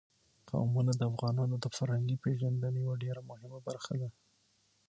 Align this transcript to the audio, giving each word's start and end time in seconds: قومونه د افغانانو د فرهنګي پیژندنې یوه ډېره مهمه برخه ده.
قومونه 0.49 0.91
د 0.97 1.01
افغانانو 1.11 1.55
د 1.59 1.65
فرهنګي 1.77 2.17
پیژندنې 2.23 2.79
یوه 2.83 2.95
ډېره 3.03 3.21
مهمه 3.29 3.59
برخه 3.67 3.93
ده. 4.01 4.09